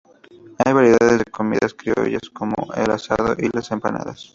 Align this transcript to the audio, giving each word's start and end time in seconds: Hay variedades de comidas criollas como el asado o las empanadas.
Hay 0.65 0.73
variedades 0.73 1.19
de 1.19 1.25
comidas 1.31 1.75
criollas 1.75 2.27
como 2.33 2.55
el 2.73 2.89
asado 2.89 3.33
o 3.33 3.35
las 3.55 3.69
empanadas. 3.69 4.29